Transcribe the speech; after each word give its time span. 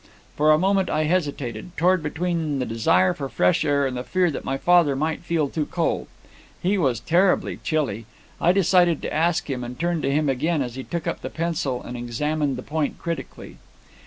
For 0.35 0.49
a 0.49 0.57
moment 0.57 0.89
I 0.89 1.03
hesitated, 1.03 1.77
torn 1.77 2.01
between 2.01 2.57
the 2.57 2.65
desire 2.65 3.13
for 3.13 3.29
fresh 3.29 3.63
air 3.63 3.85
and 3.85 3.95
the 3.95 4.03
fear 4.03 4.31
that 4.31 4.43
my 4.43 4.57
father 4.57 4.95
might 4.95 5.19
feel 5.19 5.47
too 5.47 5.67
cold. 5.67 6.07
He 6.63 6.75
was 6.75 6.99
terribly 6.99 7.57
chilly. 7.57 8.07
I 8.41 8.51
decided 8.51 9.03
to 9.03 9.13
ask 9.13 9.47
him, 9.47 9.63
and 9.63 9.79
turned 9.79 10.01
to 10.01 10.11
him 10.11 10.27
again 10.27 10.63
as 10.63 10.73
he 10.73 10.83
took 10.83 11.05
up 11.05 11.21
the 11.21 11.29
pencil 11.29 11.83
and 11.83 11.95
examined 11.95 12.57
the 12.57 12.63
point 12.63 12.97
critically. 12.97 13.57